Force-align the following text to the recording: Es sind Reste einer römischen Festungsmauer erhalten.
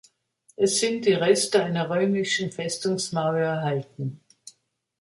Es 0.55 0.79
sind 0.79 1.05
Reste 1.05 1.63
einer 1.63 1.87
römischen 1.91 2.51
Festungsmauer 2.51 3.37
erhalten. 3.37 4.19